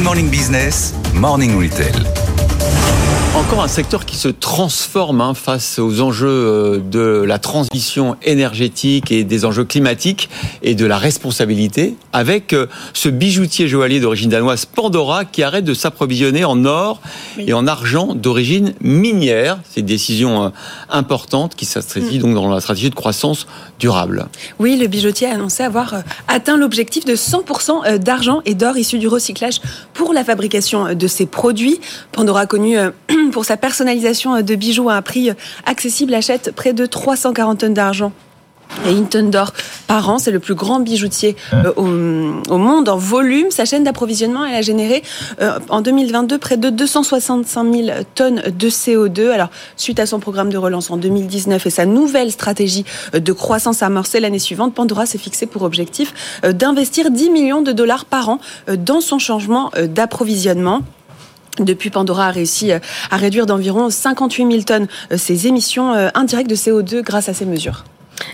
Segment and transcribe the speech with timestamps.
[0.00, 2.29] Good Morning Business, Morning Retail.
[3.40, 9.10] Encore un secteur qui se transforme hein, face aux enjeux euh, de la transition énergétique
[9.10, 10.28] et des enjeux climatiques
[10.62, 15.72] et de la responsabilité, avec euh, ce bijoutier joaillier d'origine danoise Pandora qui arrête de
[15.72, 17.00] s'approvisionner en or
[17.38, 19.58] et en argent d'origine minière.
[19.70, 20.48] C'est une décision euh,
[20.90, 23.46] importante qui s'inscrit donc dans la stratégie de croissance
[23.78, 24.26] durable.
[24.58, 25.94] Oui, le bijoutier a annoncé avoir
[26.28, 29.62] atteint l'objectif de 100% d'argent et d'or issus du recyclage
[29.94, 31.80] pour la fabrication de ses produits.
[32.12, 32.76] Pandora a connu
[33.30, 35.30] pour sa personnalisation de bijoux à un prix
[35.66, 38.12] accessible, achète près de 340 tonnes d'argent
[38.86, 39.52] et une tonne d'or
[39.86, 40.18] par an.
[40.18, 43.50] C'est le plus grand bijoutier euh, au, monde en volume.
[43.50, 45.02] Sa chaîne d'approvisionnement, elle a généré
[45.40, 49.30] euh, en 2022 près de 265 000 tonnes de CO2.
[49.30, 53.82] Alors, suite à son programme de relance en 2019 et sa nouvelle stratégie de croissance
[53.82, 58.28] amorcée l'année suivante, Pandora s'est fixé pour objectif euh, d'investir 10 millions de dollars par
[58.28, 58.40] an
[58.78, 60.82] dans son changement d'approvisionnement.
[61.58, 67.02] Depuis, Pandora a réussi à réduire d'environ 58 000 tonnes ses émissions indirectes de CO2
[67.02, 67.84] grâce à ces mesures.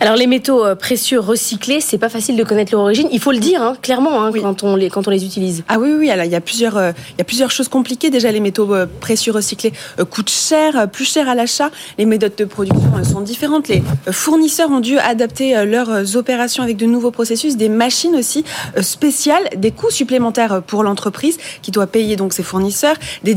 [0.00, 3.08] Alors les métaux euh, précieux recyclés, c'est pas facile de connaître leur origine.
[3.12, 5.62] Il faut le dire hein, clairement hein, quand on les quand on les utilise.
[5.68, 8.10] Ah oui oui, alors, il y a plusieurs euh, il y a plusieurs choses compliquées.
[8.10, 9.72] Déjà les métaux euh, précieux recyclés
[10.10, 11.70] coûtent cher, plus cher à l'achat.
[11.98, 13.68] Les méthodes de production sont différentes.
[13.68, 18.44] Les fournisseurs ont dû adapter leurs opérations avec de nouveaux processus, des machines aussi
[18.80, 23.34] spéciales, des coûts supplémentaires pour l'entreprise qui doit payer donc ses fournisseurs, des,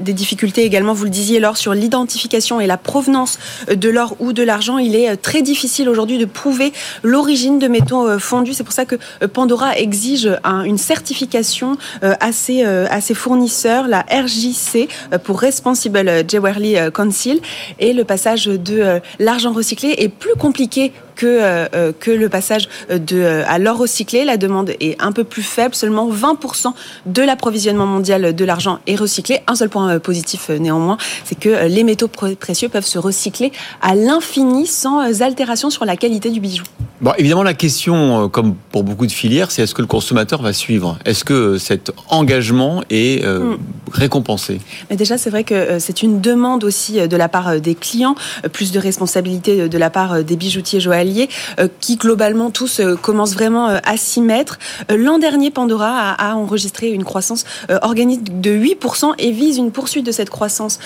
[0.00, 4.32] des difficultés également, vous le disiez, lors sur l'identification et la provenance de l'or ou
[4.32, 4.78] de l'argent.
[4.78, 8.54] Il est très difficile aujourd'hui de prouver l'origine de métaux euh, fondus.
[8.54, 13.86] C'est pour ça que euh, Pandora exige une certification euh, à ses, à ses fournisseurs,
[13.88, 14.88] la RJC
[15.24, 17.40] pour Responsible Jewelry Council.
[17.78, 22.68] Et le passage de l'argent recyclé est plus compliqué que, euh, euh, que le passage
[22.90, 24.24] de, euh, à l'or recyclé.
[24.24, 26.74] La demande est un peu plus faible, seulement 20%
[27.06, 29.40] de l'approvisionnement mondial de l'argent est recyclé.
[29.48, 33.50] Un seul point positif néanmoins, c'est que les métaux précieux peuvent se recycler
[33.82, 36.64] à l'infini sans altération sur la qualité du bijou.
[37.00, 40.52] Bon, évidemment, la question, comme pour beaucoup de filières, c'est est-ce que le consommateur va
[40.52, 40.98] suivre?
[41.04, 43.56] Est-ce que cet engagement est hmm.
[43.96, 48.14] Récompensé Mais Déjà, c'est vrai que c'est une demande aussi de la part des clients,
[48.52, 50.80] plus de responsabilité de la part des bijoutiers
[51.58, 54.58] euh, qui globalement tous euh, commencent vraiment euh, à s'y mettre.
[54.88, 57.44] L'an dernier, Pandora a, enregistré une croissance
[57.82, 60.78] organique de 8% et vise une poursuite de cette croissance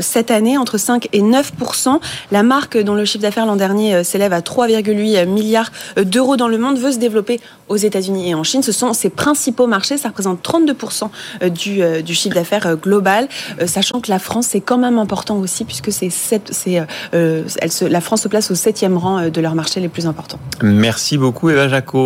[0.00, 2.00] cette année entre 5 et 9%.
[2.30, 6.58] La marque dont le chiffre d'affaires l'an dernier s'élève à 3,8 milliards d'euros dans le
[6.58, 8.62] monde veut se développer aux États-Unis et en Chine.
[8.62, 9.96] Ce sont ses principaux marchés.
[9.96, 11.08] Ça représente 32%
[11.50, 12.39] du, du chiffre d'affaires
[12.82, 13.28] global,
[13.66, 16.10] sachant que la France c'est quand même important aussi puisque c'est
[17.12, 20.38] la France se place au septième rang de leur marché les plus importants.
[20.62, 22.00] Merci beaucoup Eva Jaco.